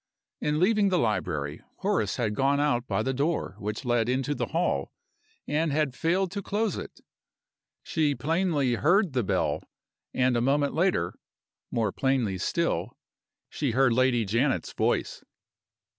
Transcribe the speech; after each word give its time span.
In 0.39 0.59
leaving 0.59 0.89
the 0.89 0.97
library, 0.97 1.61
Horace 1.81 2.15
had 2.15 2.33
gone 2.33 2.59
out 2.59 2.87
by 2.87 3.03
the 3.03 3.13
door 3.13 3.55
which 3.59 3.85
led 3.85 4.09
into 4.09 4.33
the 4.33 4.47
hall, 4.47 4.91
and 5.47 5.71
had 5.71 5.93
failed 5.93 6.31
to 6.31 6.41
close 6.41 6.75
it. 6.75 7.01
She 7.83 8.15
plainly 8.15 8.73
heard 8.73 9.13
the 9.13 9.21
bell 9.23 9.61
and 10.11 10.35
a 10.35 10.41
moment 10.41 10.73
later 10.73 11.13
(more 11.69 11.91
plainly 11.91 12.39
still) 12.39 12.97
she 13.47 13.73
heard 13.73 13.93
Lady 13.93 14.25
Janet's 14.25 14.73
voice! 14.73 15.23